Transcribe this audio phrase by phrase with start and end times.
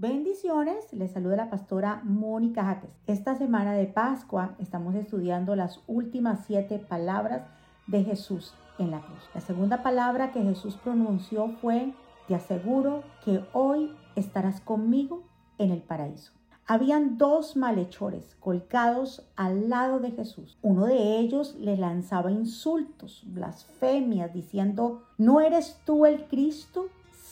[0.00, 2.88] Bendiciones, les saluda la pastora Mónica Jaques.
[3.06, 7.42] Esta semana de Pascua estamos estudiando las últimas siete palabras
[7.86, 9.28] de Jesús en la cruz.
[9.34, 11.92] La segunda palabra que Jesús pronunció fue,
[12.26, 15.22] te aseguro que hoy estarás conmigo
[15.58, 16.32] en el paraíso.
[16.66, 20.56] Habían dos malhechores colgados al lado de Jesús.
[20.62, 26.86] Uno de ellos le lanzaba insultos, blasfemias, diciendo, ¿no eres tú el Cristo?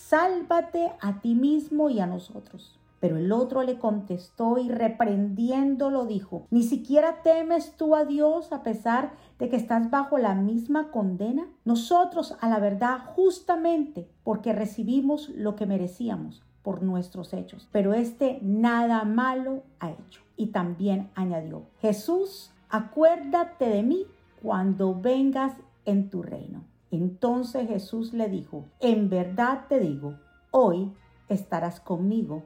[0.08, 2.80] Sálvate a ti mismo y a nosotros.
[2.98, 8.62] Pero el otro le contestó y reprendiéndolo dijo, ¿ni siquiera temes tú a Dios a
[8.62, 11.46] pesar de que estás bajo la misma condena?
[11.66, 18.38] Nosotros, a la verdad, justamente porque recibimos lo que merecíamos por nuestros hechos, pero este
[18.40, 20.22] nada malo ha hecho.
[20.38, 24.06] Y también añadió, Jesús, acuérdate de mí
[24.40, 25.52] cuando vengas
[25.84, 26.64] en tu reino.
[26.90, 30.14] Entonces Jesús le dijo, en verdad te digo,
[30.50, 30.92] hoy
[31.28, 32.44] estarás conmigo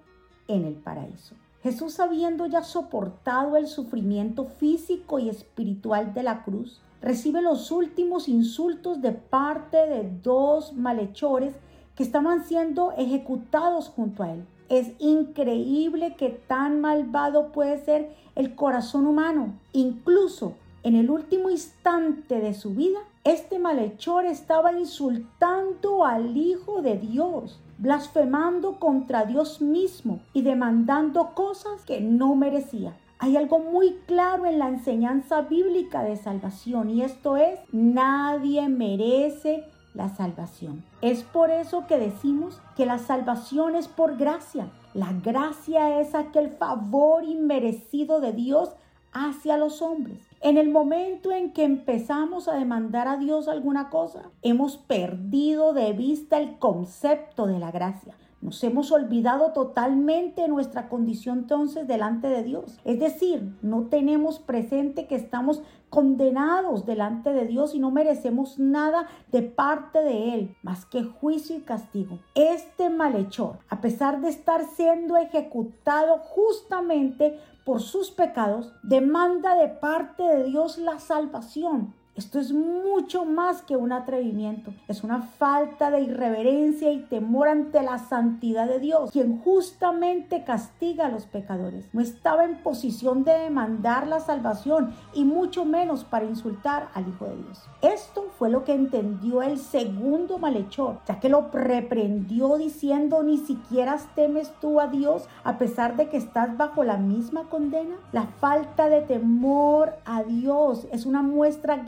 [0.49, 1.37] en el paraíso.
[1.63, 8.29] Jesús, habiendo ya soportado el sufrimiento físico y espiritual de la cruz, recibe los últimos
[8.29, 11.55] insultos de parte de dos malhechores
[11.95, 14.45] que estaban siendo ejecutados junto a él.
[14.69, 19.55] Es increíble que tan malvado puede ser el corazón humano.
[19.73, 26.99] Incluso en el último instante de su vida, este malhechor estaba insultando al Hijo de
[26.99, 32.97] Dios, blasfemando contra Dios mismo y demandando cosas que no merecía.
[33.19, 39.65] Hay algo muy claro en la enseñanza bíblica de salvación y esto es, nadie merece
[39.95, 40.85] la salvación.
[41.01, 44.73] Es por eso que decimos que la salvación es por gracia.
[44.95, 48.71] La gracia es aquel favor inmerecido de Dios
[49.13, 50.19] hacia los hombres.
[50.41, 55.93] En el momento en que empezamos a demandar a Dios alguna cosa, hemos perdido de
[55.93, 58.15] vista el concepto de la gracia.
[58.43, 62.81] Nos hemos olvidado totalmente nuestra condición entonces delante de Dios.
[62.85, 69.07] Es decir, no tenemos presente que estamos condenados delante de Dios y no merecemos nada
[69.31, 72.19] de parte de Él, más que juicio y castigo.
[72.35, 80.23] Este malhechor, a pesar de estar siendo ejecutado justamente por sus pecados, demanda de parte
[80.23, 86.03] de Dios la salvación esto es mucho más que un atrevimiento, es una falta de
[86.03, 91.89] irreverencia y temor ante la santidad de Dios, quien justamente castiga a los pecadores.
[91.95, 97.25] No estaba en posición de demandar la salvación y mucho menos para insultar al Hijo
[97.25, 97.63] de Dios.
[97.81, 103.97] Esto fue lo que entendió el segundo malhechor, ya que lo reprendió diciendo, ni siquiera
[104.15, 107.97] temes tú a Dios a pesar de que estás bajo la misma condena.
[108.13, 111.85] La falta de temor a Dios es una muestra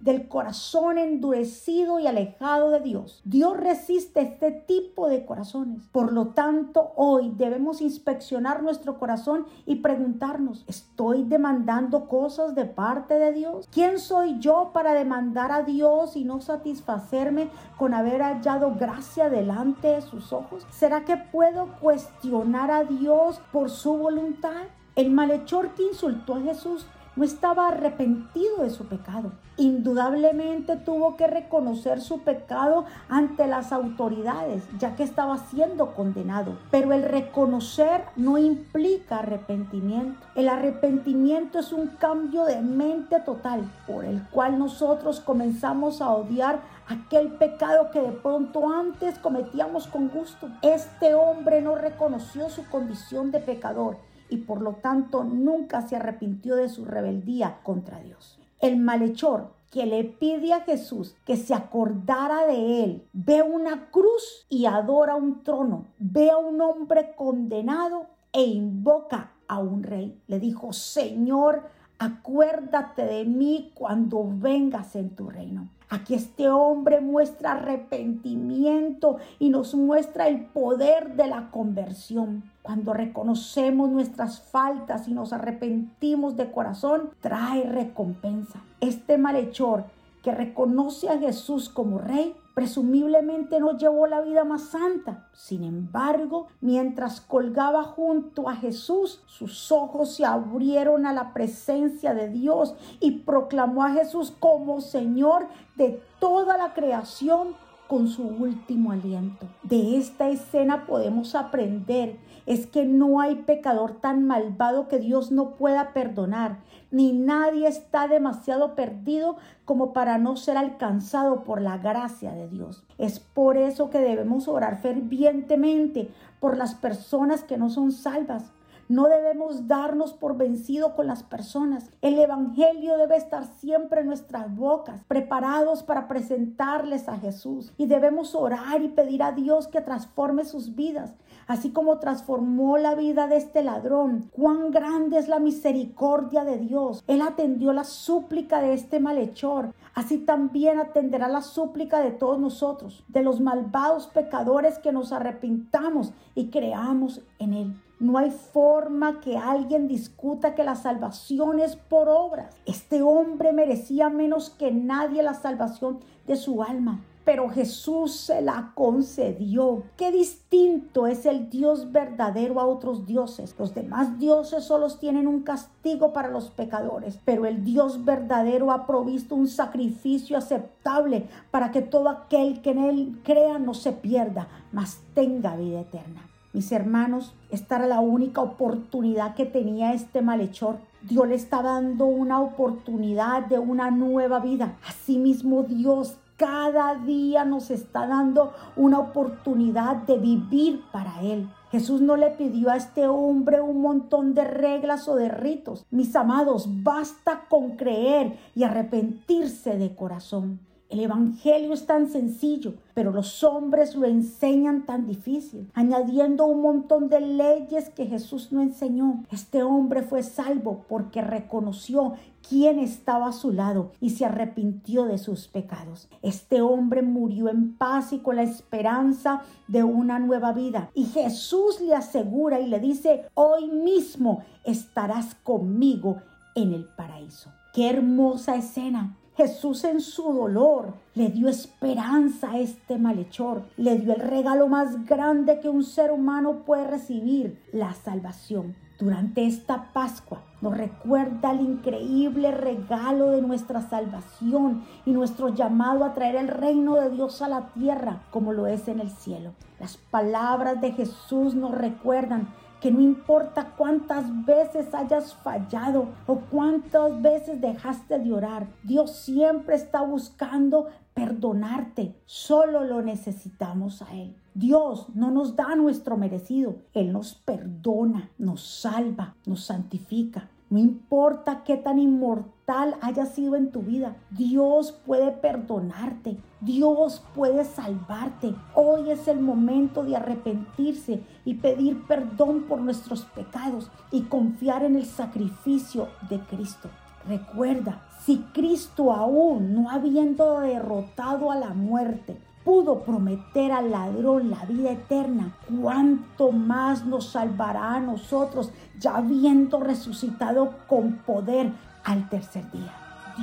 [0.00, 3.20] del corazón endurecido y alejado de Dios.
[3.24, 5.86] Dios resiste este tipo de corazones.
[5.92, 13.14] Por lo tanto, hoy debemos inspeccionar nuestro corazón y preguntarnos, ¿estoy demandando cosas de parte
[13.14, 13.68] de Dios?
[13.70, 19.88] ¿Quién soy yo para demandar a Dios y no satisfacerme con haber hallado gracia delante
[19.88, 20.66] de sus ojos?
[20.70, 24.64] ¿Será que puedo cuestionar a Dios por su voluntad?
[24.96, 26.86] El malhechor que insultó a Jesús
[27.20, 29.32] no estaba arrepentido de su pecado.
[29.58, 36.56] Indudablemente tuvo que reconocer su pecado ante las autoridades, ya que estaba siendo condenado.
[36.70, 40.18] Pero el reconocer no implica arrepentimiento.
[40.34, 46.60] El arrepentimiento es un cambio de mente total, por el cual nosotros comenzamos a odiar
[46.88, 50.48] aquel pecado que de pronto antes cometíamos con gusto.
[50.62, 56.56] Este hombre no reconoció su condición de pecador y por lo tanto nunca se arrepintió
[56.56, 58.38] de su rebeldía contra Dios.
[58.60, 64.46] El malhechor que le pide a Jesús que se acordara de él, ve una cruz
[64.48, 70.20] y adora un trono, ve a un hombre condenado e invoca a un rey.
[70.26, 71.62] Le dijo, Señor,
[71.98, 75.68] acuérdate de mí cuando vengas en tu reino.
[75.90, 82.44] Aquí este hombre muestra arrepentimiento y nos muestra el poder de la conversión.
[82.62, 88.62] Cuando reconocemos nuestras faltas y nos arrepentimos de corazón, trae recompensa.
[88.80, 89.86] Este malhechor
[90.22, 95.28] que reconoce a Jesús como rey, presumiblemente no llevó la vida más santa.
[95.32, 102.28] Sin embargo, mientras colgaba junto a Jesús, sus ojos se abrieron a la presencia de
[102.28, 107.54] Dios y proclamó a Jesús como Señor de toda la creación
[107.90, 109.48] con su último aliento.
[109.64, 115.56] De esta escena podemos aprender es que no hay pecador tan malvado que Dios no
[115.56, 116.60] pueda perdonar,
[116.92, 122.84] ni nadie está demasiado perdido como para no ser alcanzado por la gracia de Dios.
[122.96, 128.52] Es por eso que debemos orar fervientemente por las personas que no son salvas
[128.90, 131.92] no debemos darnos por vencido con las personas.
[132.02, 137.72] El Evangelio debe estar siempre en nuestras bocas, preparados para presentarles a Jesús.
[137.76, 141.14] Y debemos orar y pedir a Dios que transforme sus vidas,
[141.46, 144.28] así como transformó la vida de este ladrón.
[144.32, 147.04] Cuán grande es la misericordia de Dios.
[147.06, 149.72] Él atendió la súplica de este malhechor.
[149.94, 156.12] Así también atenderá la súplica de todos nosotros, de los malvados pecadores que nos arrepintamos
[156.34, 157.74] y creamos en Él.
[158.00, 162.56] No hay forma que alguien discuta que la salvación es por obras.
[162.64, 167.04] Este hombre merecía menos que nadie la salvación de su alma.
[167.26, 169.82] Pero Jesús se la concedió.
[169.98, 173.54] Qué distinto es el Dios verdadero a otros dioses.
[173.58, 178.86] Los demás dioses solo tienen un castigo para los pecadores, pero el Dios verdadero ha
[178.86, 184.48] provisto un sacrificio aceptable para que todo aquel que en él crea no se pierda,
[184.72, 186.30] mas tenga vida eterna.
[186.52, 190.78] Mis hermanos, esta era la única oportunidad que tenía este malhechor.
[191.02, 194.76] Dios le está dando una oportunidad de una nueva vida.
[194.86, 201.48] Asimismo, Dios cada día nos está dando una oportunidad de vivir para Él.
[201.70, 205.84] Jesús no le pidió a este hombre un montón de reglas o de ritos.
[205.90, 210.60] Mis amados, basta con creer y arrepentirse de corazón.
[210.90, 217.08] El Evangelio es tan sencillo, pero los hombres lo enseñan tan difícil, añadiendo un montón
[217.08, 219.22] de leyes que Jesús no enseñó.
[219.30, 222.14] Este hombre fue salvo porque reconoció
[222.46, 226.08] quién estaba a su lado y se arrepintió de sus pecados.
[226.22, 230.90] Este hombre murió en paz y con la esperanza de una nueva vida.
[230.94, 236.16] Y Jesús le asegura y le dice, hoy mismo estarás conmigo
[236.56, 237.52] en el paraíso.
[237.72, 239.16] Qué hermosa escena.
[239.36, 245.06] Jesús en su dolor le dio esperanza a este malhechor, le dio el regalo más
[245.06, 248.74] grande que un ser humano puede recibir, la salvación.
[248.98, 256.12] Durante esta Pascua nos recuerda el increíble regalo de nuestra salvación y nuestro llamado a
[256.12, 259.52] traer el reino de Dios a la tierra como lo es en el cielo.
[259.78, 262.48] Las palabras de Jesús nos recuerdan
[262.80, 269.76] que no importa cuántas veces hayas fallado o cuántas veces dejaste de orar, Dios siempre
[269.76, 272.14] está buscando perdonarte.
[272.24, 274.34] Solo lo necesitamos a Él.
[274.54, 276.76] Dios no nos da nuestro merecido.
[276.94, 280.48] Él nos perdona, nos salva, nos santifica.
[280.70, 287.64] No importa qué tan inmortal haya sido en tu vida, Dios puede perdonarte, Dios puede
[287.64, 288.54] salvarte.
[288.76, 294.94] Hoy es el momento de arrepentirse y pedir perdón por nuestros pecados y confiar en
[294.94, 296.88] el sacrificio de Cristo.
[297.26, 304.64] Recuerda, si Cristo aún no habiendo derrotado a la muerte, pudo prometer al ladrón la
[304.64, 311.72] vida eterna, cuánto más nos salvará a nosotros, ya habiendo resucitado con poder
[312.04, 312.94] al tercer día.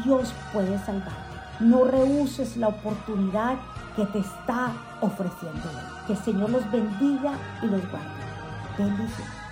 [0.04, 1.14] Dios puede salvarte.
[1.60, 3.58] No rehuses la oportunidad
[3.96, 4.72] que te está
[5.02, 5.70] ofreciendo.
[6.06, 7.34] Que el Señor los bendiga
[7.64, 8.08] y los guarde.
[8.78, 9.47] Bendiciones.